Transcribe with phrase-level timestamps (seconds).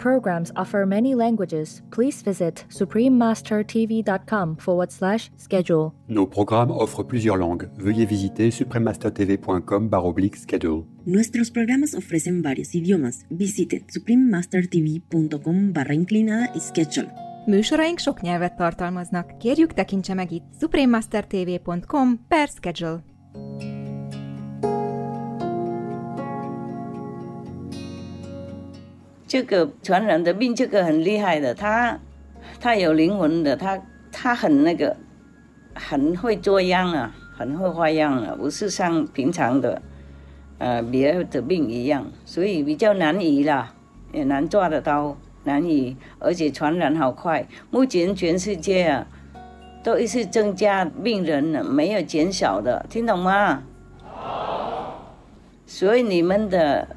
[0.00, 1.82] Programs offer many languages.
[1.90, 5.92] Please visit suprememastertv.com forward slash schedule.
[6.08, 7.68] Nos programmes offrent plusieurs langues.
[7.78, 10.84] Veuillez visiter suprememastertv.com oblique schedule.
[11.04, 13.24] Nuestros programas ofrecen varios idiomas.
[13.28, 17.10] Visite suprememastertv.com barra inclinada schedule.
[17.46, 19.38] Műsoraink sok nyelvet tartalmaznak.
[19.38, 23.02] Kérjük tekintse meg itt suprememastertv.com per schedule.
[29.30, 31.96] 这个传染的病，这个很厉害的，他
[32.58, 34.96] 他有灵魂的，他他很那个，
[35.72, 39.80] 很会做样啊，很会花样啊，不是像平常的
[40.58, 43.72] 呃别的病一样，所以比较难医啦，
[44.12, 47.46] 也难抓得到，难以，而且传染好快。
[47.70, 49.06] 目前全世界啊，
[49.84, 53.62] 都一直增加病人呢，没有减少的，听懂吗？
[55.66, 56.96] 所以你们的。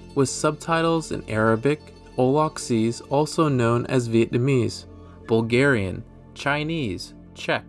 [0.15, 4.85] with subtitles in Arabic, Olaxese, also known as Vietnamese,
[5.27, 7.63] Bulgarian, Chinese, Czech,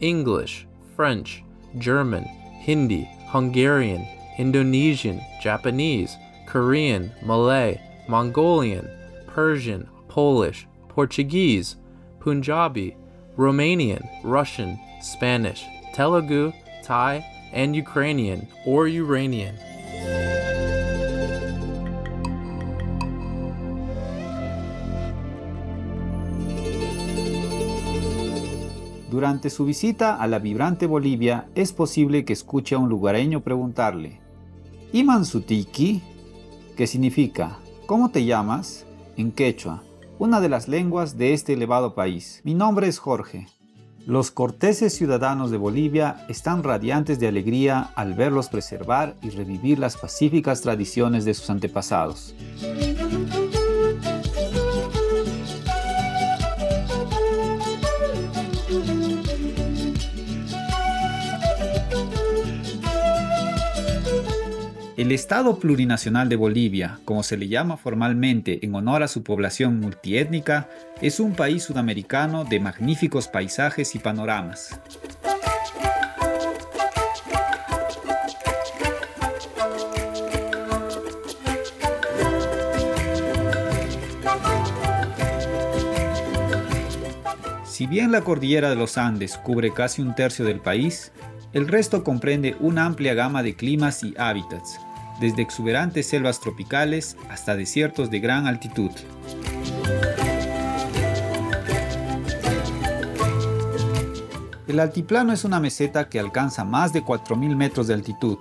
[0.00, 1.42] English, French,
[1.78, 4.06] German, Hindi, Hungarian,
[4.38, 6.16] Indonesian, Japanese,
[6.46, 8.88] Korean, Malay, Mongolian,
[9.26, 11.76] Persian, Polish, Portuguese,
[12.20, 12.96] Punjabi,
[13.36, 19.56] Romanian, Russian, Spanish, Telugu, Thai, and Ukrainian or Uranian.
[29.18, 34.20] Durante su visita a la vibrante Bolivia es posible que escuche a un lugareño preguntarle,
[34.92, 36.00] Iman Sutiki,
[36.76, 38.86] que significa ¿Cómo te llamas?
[39.16, 39.82] en quechua,
[40.20, 42.42] una de las lenguas de este elevado país.
[42.44, 43.48] Mi nombre es Jorge.
[44.06, 49.96] Los corteses ciudadanos de Bolivia están radiantes de alegría al verlos preservar y revivir las
[49.96, 52.36] pacíficas tradiciones de sus antepasados.
[64.98, 69.78] El Estado Plurinacional de Bolivia, como se le llama formalmente en honor a su población
[69.78, 70.68] multiétnica,
[71.00, 74.80] es un país sudamericano de magníficos paisajes y panoramas.
[87.64, 91.12] Si bien la cordillera de los Andes cubre casi un tercio del país,
[91.52, 94.78] el resto comprende una amplia gama de climas y hábitats,
[95.20, 98.90] desde exuberantes selvas tropicales hasta desiertos de gran altitud.
[104.66, 108.38] El altiplano es una meseta que alcanza más de 4.000 metros de altitud.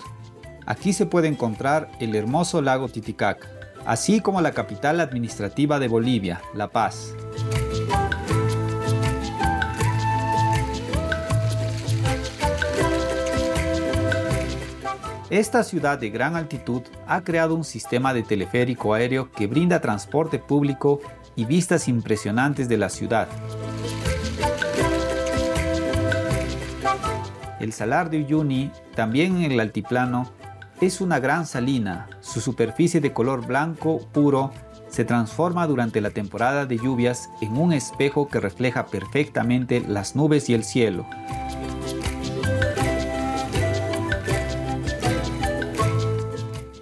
[0.66, 3.48] Aquí se puede encontrar el hermoso lago Titicaca,
[3.86, 7.16] así como la capital administrativa de Bolivia, La Paz.
[15.30, 20.40] Esta ciudad de gran altitud ha creado un sistema de teleférico aéreo que brinda transporte
[20.40, 21.02] público
[21.36, 23.28] y vistas impresionantes de la ciudad.
[27.60, 30.32] El salar de Uyuni, también en el altiplano,
[30.80, 32.08] es una gran salina.
[32.22, 34.54] Su superficie de color blanco puro
[34.88, 40.50] se transforma durante la temporada de lluvias en un espejo que refleja perfectamente las nubes
[40.50, 41.06] y el cielo.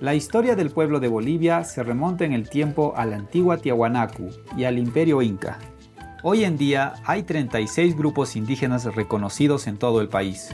[0.06, 4.30] La historia del pueblo de Bolivia se remonta en el tiempo a la antigua Tiahuanacu
[4.56, 5.58] y al imperio inca.
[6.22, 10.50] Hoy en día hay 36 grupos indígenas reconocidos en todo el país.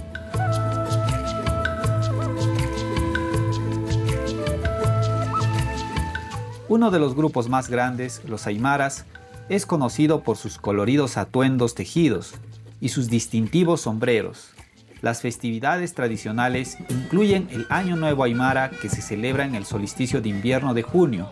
[6.69, 9.03] Uno de los grupos más grandes, los aymaras,
[9.49, 12.35] es conocido por sus coloridos atuendos tejidos
[12.79, 14.53] y sus distintivos sombreros.
[15.01, 20.29] Las festividades tradicionales incluyen el Año Nuevo Aymara que se celebra en el solsticio de
[20.29, 21.27] invierno de junio,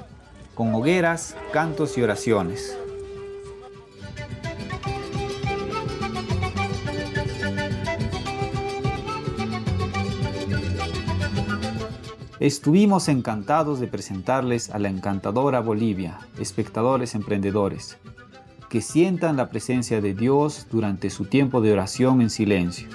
[0.55, 2.75] con hogueras, cantos y oraciones.
[12.39, 17.97] Estuvimos encantados de presentarles a la encantadora Bolivia, espectadores emprendedores,
[18.69, 22.87] que sientan la presencia de Dios durante su tiempo de oración en silencio.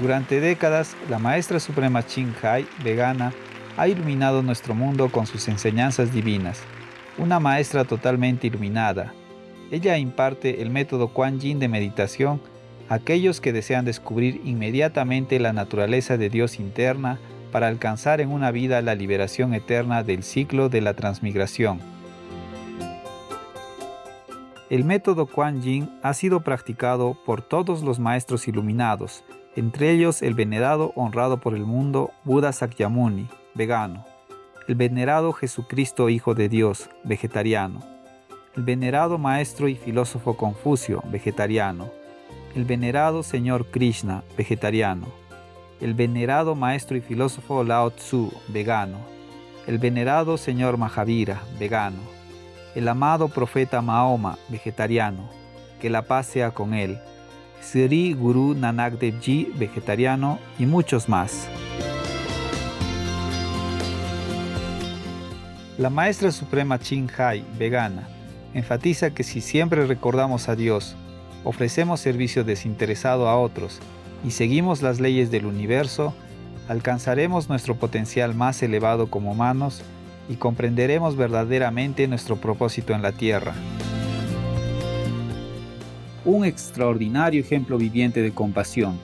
[0.00, 3.32] Durante décadas, la maestra suprema Ching Hai, vegana,
[3.76, 6.60] ha iluminado nuestro mundo con sus enseñanzas divinas.
[7.18, 9.12] Una maestra totalmente iluminada.
[9.72, 12.40] Ella imparte el método Kuan Yin de meditación
[12.88, 17.18] a aquellos que desean descubrir inmediatamente la naturaleza de Dios interna
[17.50, 21.80] para alcanzar en una vida la liberación eterna del ciclo de la transmigración.
[24.70, 29.24] El método Kuan Yin ha sido practicado por todos los maestros iluminados,
[29.58, 34.04] entre ellos el venerado honrado por el mundo Buda Sakyamuni, vegano,
[34.68, 37.80] el venerado Jesucristo Hijo de Dios, vegetariano,
[38.56, 41.90] el venerado maestro y filósofo Confucio, vegetariano,
[42.54, 45.08] el venerado Señor Krishna, vegetariano,
[45.80, 48.98] el venerado maestro y filósofo Lao Tzu, vegano,
[49.66, 51.98] el venerado Señor Mahavira, vegano,
[52.76, 55.28] el amado profeta Mahoma, vegetariano,
[55.80, 57.00] que la paz sea con él,
[57.60, 61.48] Sri Guru Nanak Dev Ji, vegetariano, y muchos más.
[65.76, 68.08] La maestra suprema Chin Hai, vegana,
[68.54, 70.96] enfatiza que si siempre recordamos a Dios,
[71.44, 73.78] ofrecemos servicio desinteresado a otros
[74.24, 76.14] y seguimos las leyes del universo,
[76.68, 79.82] alcanzaremos nuestro potencial más elevado como humanos
[80.28, 83.54] y comprenderemos verdaderamente nuestro propósito en la Tierra
[86.28, 88.98] un extraordinario ejemplo viviente de compasión.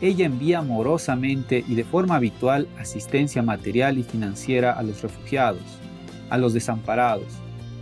[0.00, 5.60] Ella envía amorosamente y de forma habitual asistencia material y financiera a los refugiados,
[6.30, 7.26] a los desamparados,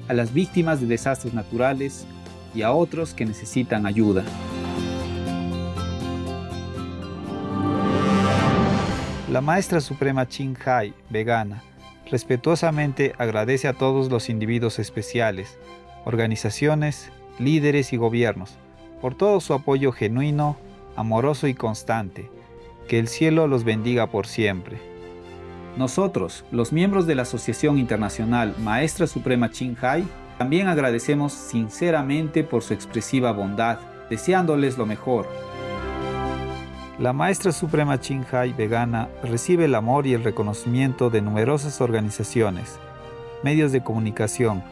[0.09, 2.05] a las víctimas de desastres naturales
[2.53, 4.25] y a otros que necesitan ayuda.
[9.31, 11.63] La maestra suprema Ching Hai, vegana,
[12.11, 15.59] respetuosamente agradece a todos los individuos especiales,
[16.05, 18.59] organizaciones, líderes y gobiernos
[19.05, 20.57] por todo su apoyo genuino,
[20.97, 22.31] amoroso y constante.
[22.89, 24.79] Que el cielo los bendiga por siempre.
[25.77, 30.07] Nosotros, los miembros de la Asociación Internacional Maestra Suprema Ching Hai,
[30.39, 35.29] también agradecemos sinceramente por su expresiva bondad, deseándoles lo mejor.
[36.99, 42.79] La Maestra Suprema Ching Hai vegana recibe el amor y el reconocimiento de numerosas organizaciones,
[43.43, 44.63] medios de comunicación,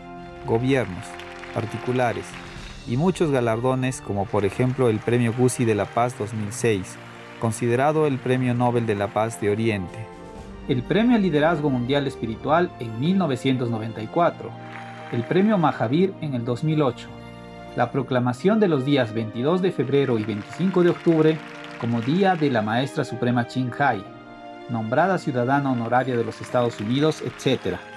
[0.46, 1.04] gobiernos,
[1.52, 2.24] particulares,
[2.88, 6.96] y muchos galardones como por ejemplo el Premio Guzzi de la Paz 2006,
[7.40, 10.06] considerado el Premio Nobel de la Paz de Oriente,
[10.68, 14.50] el Premio Liderazgo Mundial Espiritual en 1994,
[15.12, 17.08] el Premio Mahavir en el 2008,
[17.76, 21.38] la proclamación de los días 22 de febrero y 25 de octubre
[21.80, 24.04] como Día de la Maestra Suprema Ching Hai,
[24.68, 27.91] nombrada ciudadana honoraria de los Estados Unidos, etc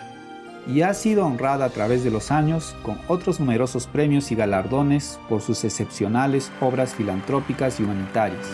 [0.67, 5.19] y ha sido honrada a través de los años con otros numerosos premios y galardones
[5.29, 8.48] por sus excepcionales obras filantrópicas y humanitarias.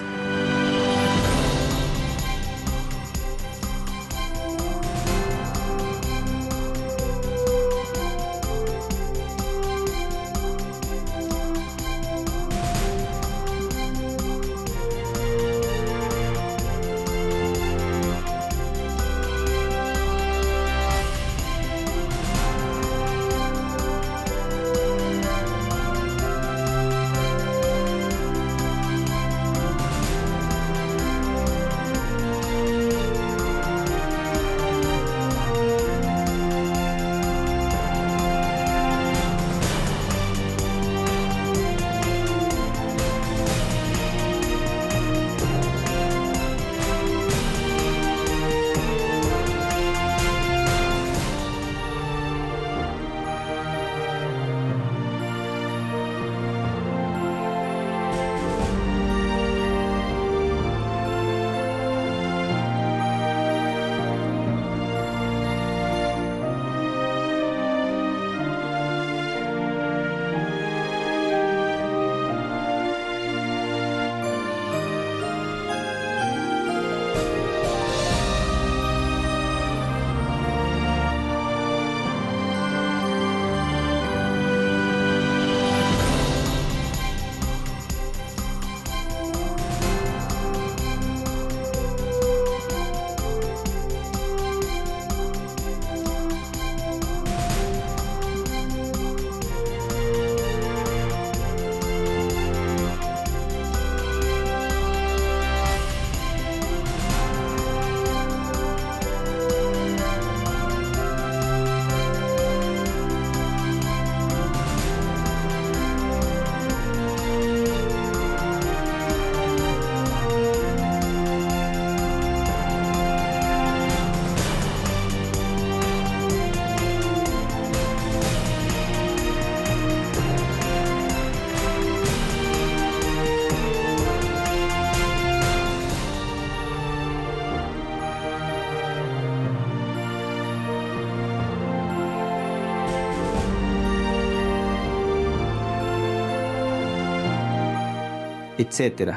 [148.61, 149.13] Etc.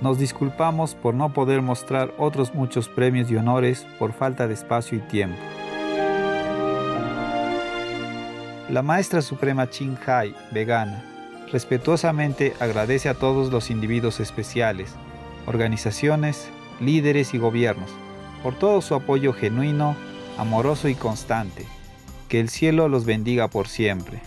[0.00, 4.98] Nos disculpamos por no poder mostrar otros muchos premios y honores por falta de espacio
[4.98, 5.38] y tiempo.
[8.68, 11.04] La maestra suprema Chin Hai, vegana,
[11.52, 14.94] respetuosamente agradece a todos los individuos especiales,
[15.46, 16.48] organizaciones,
[16.80, 17.90] líderes y gobiernos
[18.42, 19.96] por todo su apoyo genuino,
[20.36, 21.66] amoroso y constante.
[22.28, 24.20] Que el cielo los bendiga por siempre.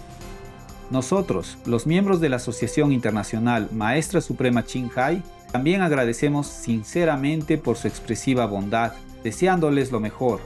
[0.92, 7.77] Nosotros, los miembros de la Asociación Internacional Maestra Suprema Chin Hai, también agradecemos sinceramente por
[7.77, 10.42] su expresiva bondad, deseándoles lo mejor.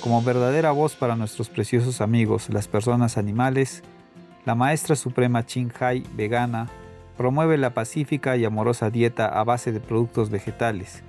[0.00, 3.82] Como verdadera voz para nuestros preciosos amigos, las personas animales,
[4.44, 6.68] la Maestra Suprema Chin Hai vegana
[7.16, 11.04] promueve la pacífica y amorosa dieta a base de productos vegetales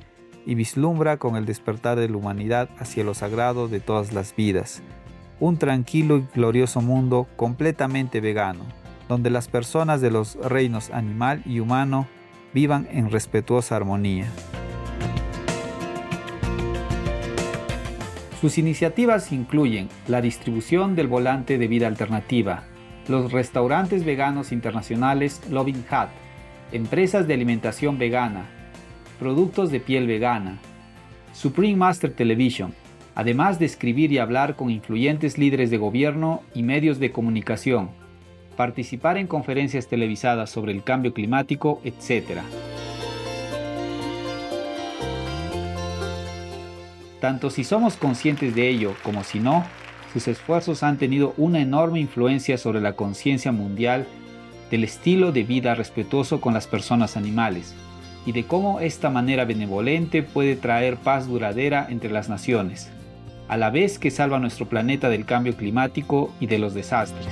[0.46, 4.84] y vislumbra con el despertar de la humanidad hacia lo sagrado de todas las vidas,
[5.40, 8.66] un tranquilo y glorioso mundo completamente vegano,
[9.08, 12.08] donde las personas de los reinos animal y humano
[12.54, 14.28] vivan en respetuosa armonía.
[18.42, 22.64] Sus iniciativas incluyen la distribución del volante de vida alternativa,
[23.08, 26.10] los restaurantes veganos internacionales Loving Hut,
[26.72, 28.46] empresas de alimentación vegana,
[29.20, 30.60] productos de piel vegana,
[31.34, 32.74] Supreme Master Television,
[33.16, 37.90] además de escribir y hablar con influyentes líderes de gobierno y medios de comunicación,
[38.58, 42.42] participar en conferencias televisadas sobre el cambio climático, etc.
[47.22, 49.66] Tanto si somos conscientes de ello como si no,
[50.14, 54.06] sus esfuerzos han tenido una enorme influencia sobre la conciencia mundial
[54.70, 57.74] del estilo de vida respetuoso con las personas animales
[58.26, 62.92] y de cómo esta manera benevolente puede traer paz duradera entre las naciones,
[63.48, 67.28] a la vez que salva nuestro planeta del cambio climático y de los desastres.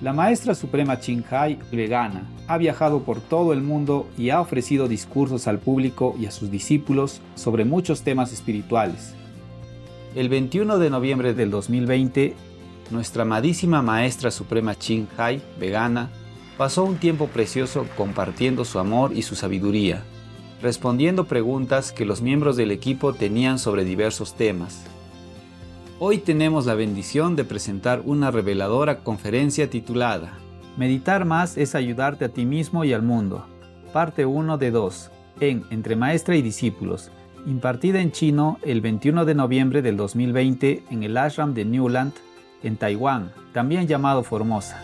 [0.00, 0.98] La maestra suprema
[1.30, 6.24] Hai, vegana, ha viajado por todo el mundo y ha ofrecido discursos al público y
[6.24, 9.14] a sus discípulos sobre muchos temas espirituales.
[10.14, 12.34] El 21 de noviembre del 2020,
[12.90, 14.74] nuestra amadísima maestra suprema
[15.18, 16.08] Hai, vegana,
[16.56, 20.02] pasó un tiempo precioso compartiendo su amor y su sabiduría,
[20.62, 24.84] respondiendo preguntas que los miembros del equipo tenían sobre diversos temas.
[25.98, 30.38] Hoy tenemos la bendición de presentar una reveladora conferencia titulada
[30.76, 33.44] Meditar más es ayudarte a ti mismo y al mundo,
[33.92, 37.10] parte 1 de 2, en Entre Maestra y Discípulos,
[37.44, 42.12] impartida en chino el 21 de noviembre del 2020 en el ashram de Newland,
[42.62, 44.80] en Taiwán, también llamado Formosa.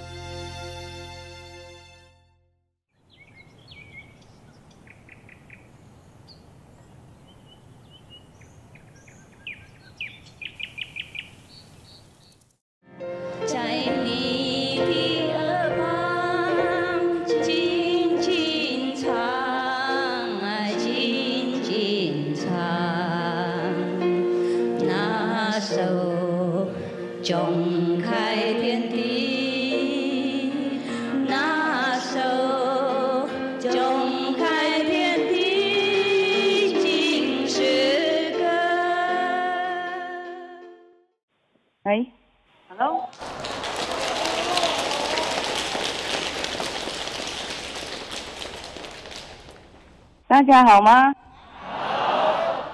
[50.37, 51.15] 大家好吗？
[51.63, 52.69] 好。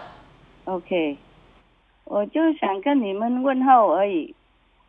[0.64, 1.16] OK，
[2.02, 4.34] 我就想跟你们问候而已，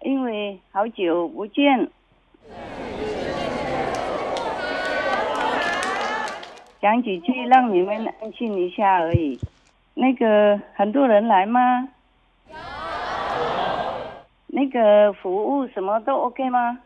[0.01, 1.87] 因为好久不见。
[6.81, 9.39] 讲几句让你们安心一下而已。
[9.93, 11.89] 那个很多人来吗？
[14.47, 16.79] 那个服务什么都 OK 吗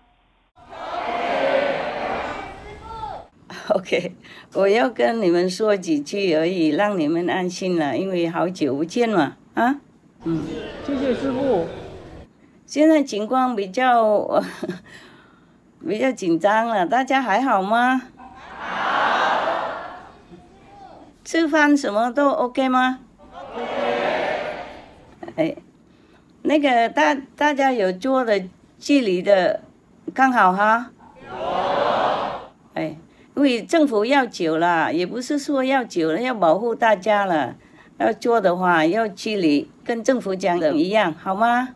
[3.76, 4.16] OK，
[4.54, 9.76] 我要跟你们说几句而已，让你们安心了，因为好久不见嘛，啊，
[10.24, 10.42] 嗯，
[10.86, 11.68] 谢谢师傅。
[12.66, 14.42] 现在情况比较
[15.86, 18.04] 比较紧张了，大家还好吗？
[18.48, 19.78] 好。
[21.26, 23.00] 吃饭什么都 OK 吗
[23.44, 25.34] ？OK。
[25.36, 25.56] 哎。
[26.44, 28.42] 那个大大家有坐的
[28.80, 29.60] 距离的
[30.14, 30.92] 刚好哈，
[32.74, 32.96] 哎，
[33.38, 37.56] 因为政府要久了，也不是说要久了，要保护大家了，
[38.00, 41.70] 要做的话要距离跟政府讲的一样，好吗？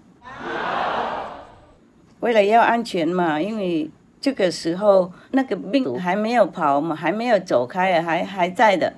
[2.20, 8.94] 为了要安全嘛，因为这个时候那个病还没有跑嘛，还没有走开，还还在的。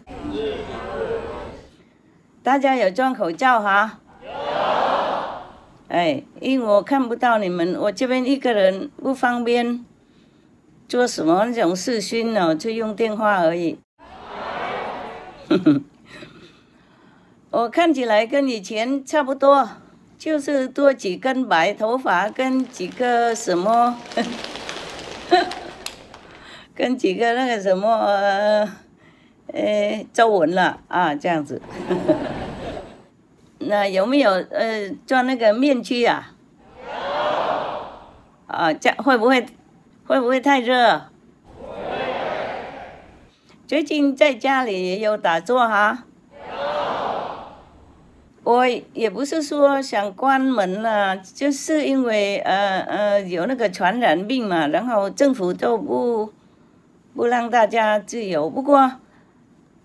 [2.42, 4.00] 大家有装口罩哈？
[5.90, 9.84] 哎，因为我看不到你们，我这边一个人不方便，
[10.88, 12.56] 做什么那种视讯呢？
[12.56, 13.80] 就用电话而已。
[17.50, 19.70] 我看起来跟以前差不多，
[20.18, 23.98] 就是多几根白头发，跟几个什么，
[26.74, 28.68] 跟几个那个什么，
[29.48, 31.62] 呃，皱纹了啊，这样子。
[33.60, 36.34] 那有没有呃做那个面具啊？
[38.48, 39.46] 啊，这样会不会
[40.06, 41.04] 会不会太热？
[43.66, 46.04] 最近在家里也有打坐哈。
[48.44, 56.34] 我也不是说想关门了，就是因为呃呃有那个传染病嘛，然后政府都不
[57.16, 58.50] 不让大家自由。
[58.50, 58.96] 不过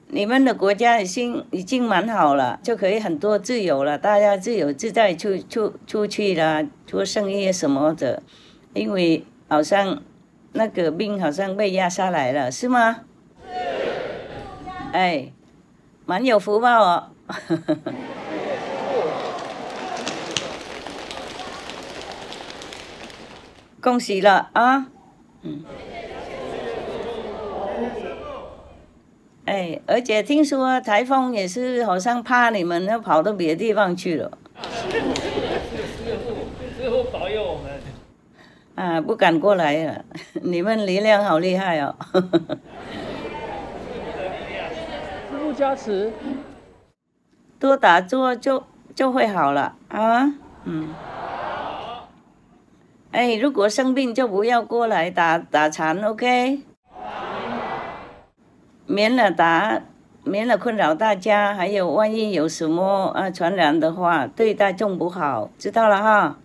[0.09, 8.24] 你们的国家已经已经蛮好了，就可以很多自由了，大家自由自在出出出去了，做生意什么的。
[8.74, 10.02] 因为好像
[10.52, 13.00] 那个病好像被压下来了，是吗？
[13.46, 13.52] 是。
[14.92, 15.32] 哎，
[16.04, 17.11] 蛮有福报哦。
[23.80, 24.88] 恭喜了啊！
[25.42, 25.64] 嗯。
[29.46, 34.37] 哎，而且听说台风也是好像怕你们，要跑到别的地方去了。
[36.76, 37.72] 师傅保佑我们。
[38.79, 40.05] 啊，不敢过来了。
[40.41, 41.97] 你们力量好厉害哦。
[45.29, 46.12] 师傅加持，
[47.59, 48.62] 多打坐就
[48.95, 50.33] 就会好了啊。
[50.62, 50.95] 嗯。
[53.11, 56.61] 哎，如果生病就不要过来打打禅，OK？
[58.87, 59.81] 免了打，
[60.23, 66.38] 免了困扰大家，还有万一有什么啊传染的话，对大众不好，知道了哈？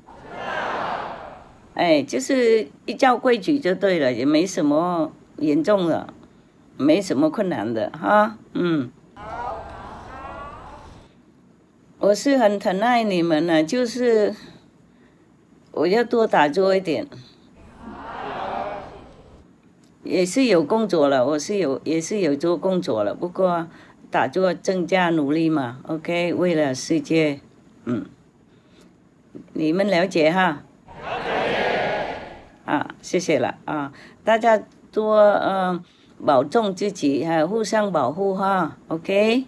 [1.73, 6.13] 哎，就是一照规矩就对了，也没什么严重的，
[6.77, 8.37] 没什么困难的哈。
[8.53, 8.91] 嗯。
[11.99, 14.33] 我是很疼爱你们的，就是。
[15.75, 17.07] 我要多打坐一点，
[20.03, 23.67] 也是有工作了，我是有也是有做工作了，不过
[24.11, 27.39] 打坐增加努力嘛，OK，为了世界，
[27.85, 28.05] 嗯，
[29.53, 30.61] 你们了解哈？
[32.65, 33.91] 啊，谢谢了啊，
[34.23, 35.83] 大家多嗯
[36.25, 39.45] 保重自己，还有互相保护哈，OK，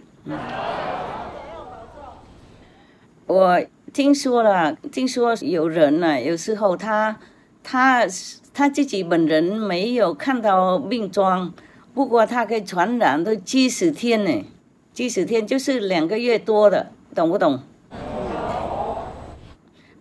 [3.28, 3.65] 我。
[3.93, 7.17] 听说了，听说有人呢，有时候他，
[7.63, 8.06] 他
[8.54, 11.54] 他自己本人没有看到病状，
[11.93, 14.43] 不过他可以传染都七十天呢，
[14.91, 17.62] 七十天就是两个月多的，懂不懂？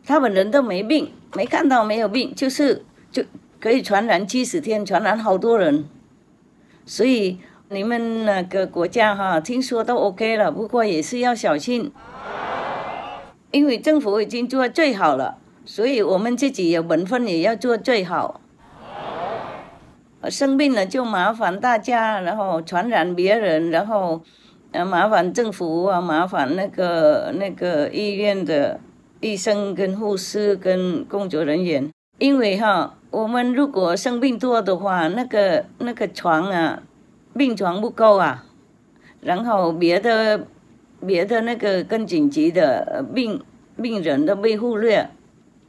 [0.05, 3.23] 他本人都没病，没看到没有病，就是就
[3.61, 5.85] 可以传染七十天，传染好多人，
[6.85, 11.93] 所以你们那个国家哈，听说都 OK 了，不过也是要小心。
[13.53, 18.41] 因为政府已经做最好了，所以我们自己有本分也要做最好。
[20.29, 24.21] 生病了就麻烦大家，然后传染别人，然后
[24.73, 28.81] 呃麻烦政府啊，麻烦那个那个医院的
[29.21, 31.89] 医生跟护士跟工作人员。
[32.25, 36.83] 因为哈，我们如果生病多的话，那个那个床啊，
[37.37, 38.47] 病床不够啊，
[39.21, 40.47] 然后别的。
[41.07, 43.43] 别的那个更紧急的病
[43.77, 45.11] 病人都被忽略，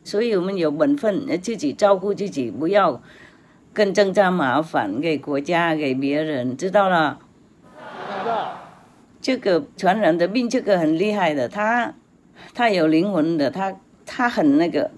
[0.01, 3.01] 所以我们有本分，自己照顾自己，不要
[3.73, 7.19] 更增加麻烦给国家给别人，知道了？
[9.19, 11.93] 这个传染的病，这个很厉害的，他
[12.53, 14.91] 他有灵魂的，他他很那个，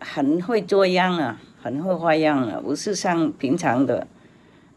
[0.00, 4.06] 很会做样啊，很会花样啊，不是像平常的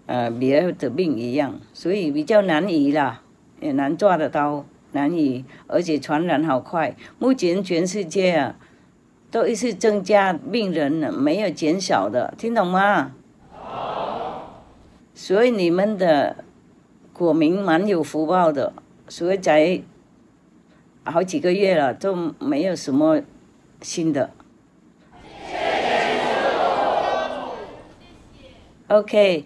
[0.05, 3.21] 呃别的病一样，所以比较难移啦，
[3.59, 4.65] 也难抓得到。
[4.91, 6.95] 难以，而且传染好快。
[7.19, 8.55] 目前全世界啊，
[9.29, 13.11] 都一直增加病人呢，没有减少的，听懂吗？
[15.13, 16.43] 所以你们的
[17.13, 18.73] 国民蛮有福报的，
[19.07, 19.79] 所以才
[21.03, 23.21] 好几个月了都没有什么
[23.81, 24.31] 新的。
[28.89, 29.45] OK。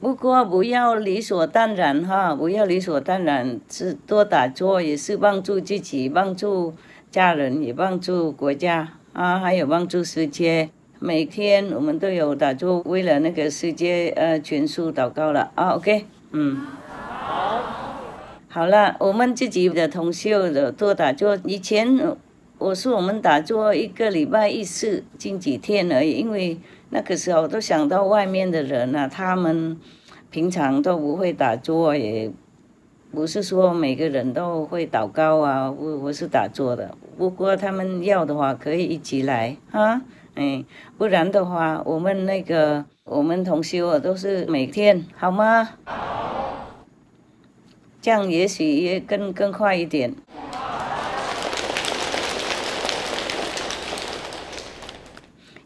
[0.00, 6.74] 不过不要理所当然哈，不要理所当然，是多打坐也是帮助自己，帮助
[7.10, 10.70] 家人，也帮助国家啊，还有帮助世界。
[10.98, 15.72] 每天我们都有打坐，为了那个世界呃全数祷告了啊。
[15.72, 17.62] OK，嗯，好，
[18.48, 21.38] 好了，我们自己的同修的多打坐。
[21.44, 22.16] 以前
[22.60, 26.58] 我说我们打坐一个礼拜一次，近几天而已，因为
[26.90, 29.80] 那个时候都想到外面的人啊，他们
[30.28, 32.30] 平常都不会打坐，也
[33.10, 40.02] 不是说每个人都会祷告啊，我我是打坐的，不过他们要的话可以一起来啊，
[40.34, 40.62] 哎，
[40.98, 45.70] 不然的话，我们那个我们同修啊都是每天好吗？
[48.02, 50.14] 这样也许也更更快一点。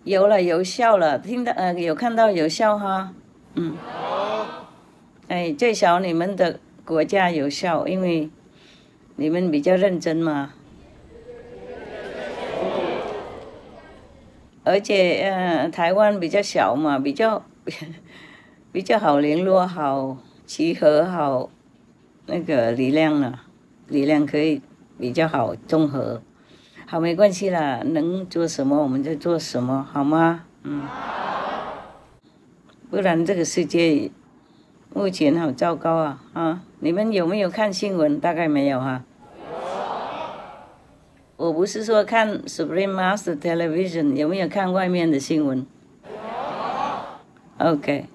[0.04, 3.14] 有了，有效了，听到呃，有看到有效哈，
[3.54, 3.74] 嗯，
[5.28, 8.28] 哎，最少你们的国家有效，因为
[9.16, 10.52] 你们比较认真嘛，
[14.62, 17.42] 而且呃，台湾比较小嘛，比较
[18.70, 21.48] 比较好联络，好集合，好
[22.26, 23.40] 那个力量了，
[23.88, 24.60] 力量可以
[24.98, 26.20] 比较好综合。
[26.94, 30.44] 好，没关系啦，能做什么我们就做什么，好吗？
[30.62, 30.82] 嗯。
[32.88, 34.12] 不然这个世界
[34.92, 36.22] 目前好糟糕啊！
[36.34, 38.20] 啊，你们有没有看新闻？
[38.20, 39.02] 大概没有哈。
[41.36, 45.66] 我不是说看 Supreme Master Television，有没有看外面的新闻
[47.58, 48.06] ？OK，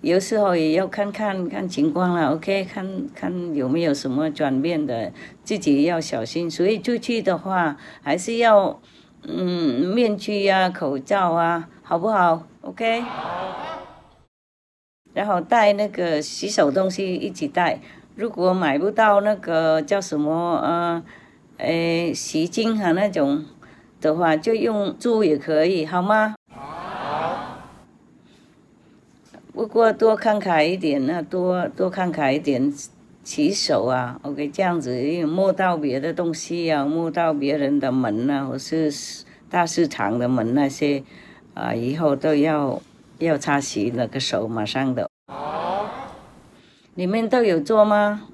[0.00, 6.48] 有时候也要看看看情况了，OK，看看有没有什么转变的，自己要小心。
[6.48, 8.80] 所以出去的话，还是要
[9.22, 13.02] 嗯面具啊、口罩啊，好不好？OK。
[15.14, 17.80] 然后带那个洗手东西一起带。
[18.14, 21.02] 如果买不到那个叫什么呃，
[21.56, 23.44] 诶洗精啊那种
[24.00, 26.36] 的话，就用猪也可以，好吗？
[29.58, 32.72] 不过多慷慨一点，那多多慷慨一点，
[33.24, 38.88] 洗手啊，OK，这样子，摸到别的东西啊，摸到别人的门啊，或是
[39.50, 41.02] 大市场的门那些，
[41.54, 42.80] 啊，以后都要
[43.18, 45.10] 要擦洗那个手，马上的。
[46.94, 48.28] 你们都有做吗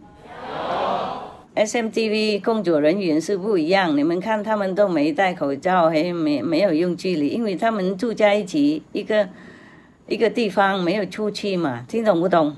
[1.54, 9.30] ？SMTV 工作人员是不一样，你们看他们都没戴口罩，还没没有用距离，因为他们住在一起，一个。
[10.07, 12.57] 一个地方没有出去嘛，听懂不懂？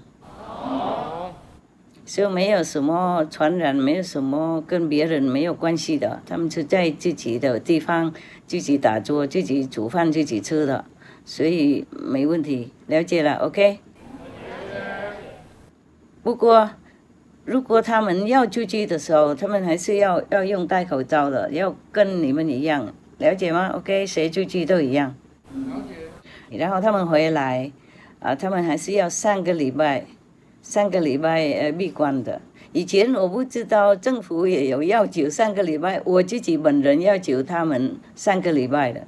[2.05, 8.15] 所以没有什么传染，没有什么跟别人没有关系的，他们是在自己的地方
[8.47, 10.85] 自己打坐、自己煮饭、自己吃的，
[11.25, 12.73] 所以没问题。
[12.87, 13.81] 了解了，OK。
[16.23, 16.71] 不过，
[17.45, 25.17] 如果他们要出去的时候，他们还是要要用戴口罩的，要跟你们一样，了解吗？OK，谁出去都一样。
[25.53, 26.06] 了解。
[26.51, 27.71] 然后他们回来，
[28.21, 30.05] 啊，他们还是要上个礼拜，
[30.63, 32.41] 上个礼拜呃闭关的。
[32.73, 39.07] 以前我不知道政府也有要求上个礼拜，我自己本人要求他们上个礼拜的，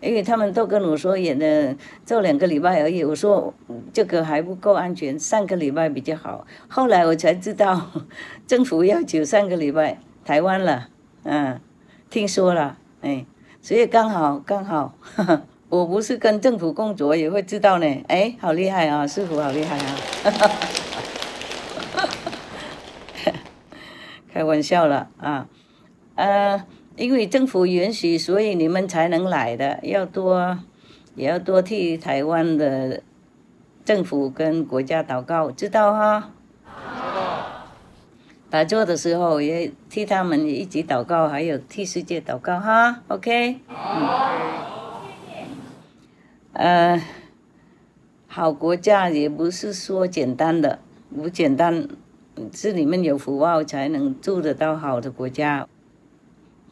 [0.00, 3.02] 因为他们都跟我说演的做两个礼拜而已。
[3.02, 3.54] 我说
[3.92, 6.46] 这个还不够安全，上个礼拜比较好。
[6.68, 7.90] 后来我才知道，
[8.46, 10.88] 政府要求上个礼拜，台湾了，
[11.22, 11.58] 嗯，
[12.10, 13.24] 听说了，哎，
[13.62, 14.94] 所以刚好刚好。
[15.70, 19.98] 我不是跟政府工作也会知道呢，哎，好厉害啊，师傅好厉害啊，
[24.32, 25.46] 开玩笑了啊，
[26.14, 26.64] 呃，
[26.96, 30.58] 因为政府允许，所以你们才能来的，要多，
[31.14, 33.02] 也要多替台湾的
[33.84, 36.30] 政府跟国家祷告，知道哈？
[38.48, 43.58] 打坐的时候也替他们一起祷告，还有替世界祷告哈，OK？
[43.68, 44.77] 嗯。
[46.58, 47.00] 呃，
[48.26, 50.80] 好国家也不是说简单的，
[51.14, 51.86] 不简单，
[52.52, 55.68] 是你们有福报才能住得到好的国家，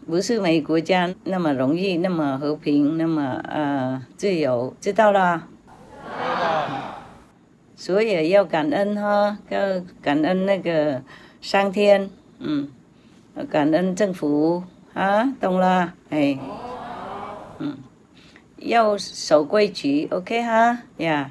[0.05, 5.47] 不是每国家那么容易，那么和平，那么呃自由，知道啦？
[7.77, 9.61] 所以要感恩哈，要
[10.03, 11.01] 感恩那个
[11.41, 12.69] 上天，嗯，
[13.49, 15.95] 感恩政府啊，懂了？
[16.11, 16.37] 哎，
[17.61, 17.77] 嗯。
[18.67, 21.31] 要守规矩，OK 哈呀。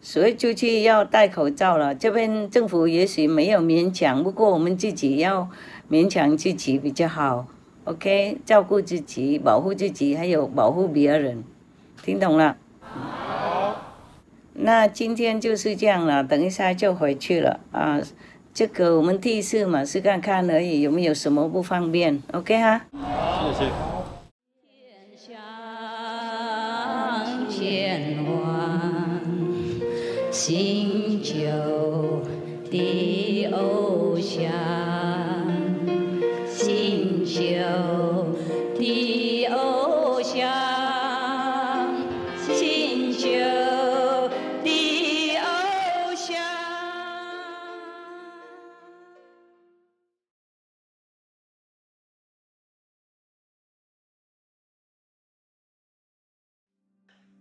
[0.00, 1.92] 所以出去要戴口罩了。
[1.92, 5.48] 这边政府也许没有勉强，不过我们自己要
[5.90, 7.46] 勉强自己比较好
[7.84, 8.38] ，OK？
[8.46, 11.42] 照顾自己，保护自己，还有保护别人，
[12.04, 12.56] 听懂了？
[12.80, 13.82] 好
[14.52, 18.00] 那今天就是这样了，等一下就回去了啊。
[18.54, 22.82] 这个我们第一次嘛，是看看而已，有没有什么不方便？OK 哈？
[23.58, 23.95] 谢谢。
[30.46, 31.34] 星球
[32.70, 34.48] 的偶像，
[36.46, 37.42] 星球
[38.78, 39.35] 的。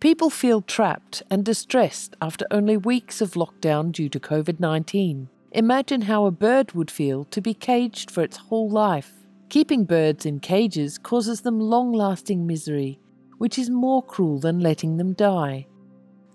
[0.06, 5.30] People feel trapped and distressed after only weeks of lockdown due to COVID 19.
[5.54, 9.14] Imagine how a bird would feel to be caged for its whole life.
[9.50, 13.00] Keeping birds in cages causes them long lasting misery,
[13.40, 15.66] which is more cruel than letting them die.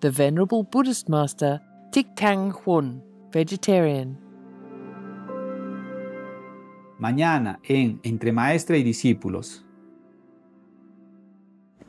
[0.01, 1.61] The Venerable Buddhist Master
[1.93, 4.19] Thich Tang Hun, vegetarian.
[7.01, 9.63] Mañana en Entre Maestra y Discípulos.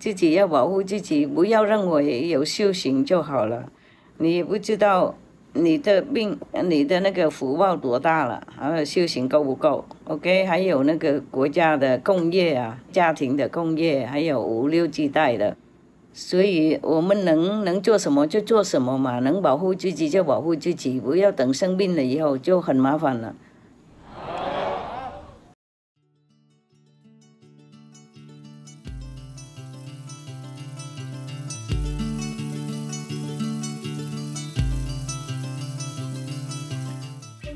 [0.02, 3.72] 自己要保护自己，不要认为有修行就好了。
[4.18, 5.14] 你不知道
[5.54, 15.56] 你的命、你的那个福报多大了，还有修行够不够？OK，还有那个国家的共业啊，家庭的共业，还有五六七代的。
[16.12, 23.36] 所以我们能能做什么就做什么嘛，能保护自己就保护自己，不要等生病了以后就很麻烦了。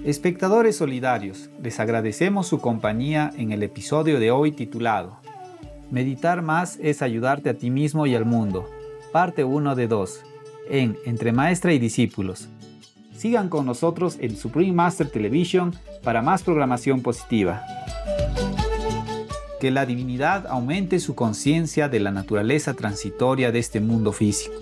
[0.06, 5.18] Espectadores solidarios, les agradecemos su compañía en el episodio de hoy titulado
[5.90, 8.70] Meditar más es ayudarte a ti mismo y al mundo,
[9.12, 10.22] parte 1 de 2,
[10.70, 12.50] en Entre Maestra y Discípulos.
[13.18, 17.64] Sigan con nosotros en Supreme Master Television para más programación positiva.
[19.60, 24.54] Que la divinidad aumente su conciencia de la naturaleza transitoria de este mundo físico.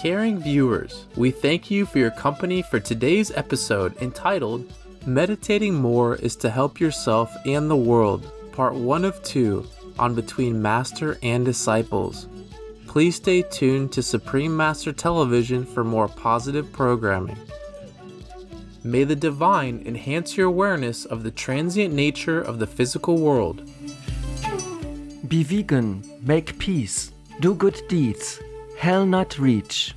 [0.00, 4.72] Caring viewers, we thank you for your company for today's episode entitled
[5.04, 9.66] Meditating More is to Help Yourself and the World, Part 1 of 2
[9.98, 12.28] on Between Master and Disciples.
[12.86, 17.36] Please stay tuned to Supreme Master Television for more positive programming.
[18.84, 23.68] May the divine enhance your awareness of the transient nature of the physical world.
[25.26, 28.40] Be vegan, make peace, do good deeds,
[28.78, 29.94] hell not reach.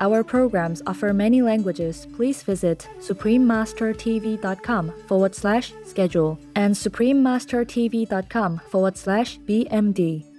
[0.00, 2.06] Our programs offer many languages.
[2.16, 10.29] Please visit suprememastertv.com forward slash schedule and suprememastertv.com forward slash BMD.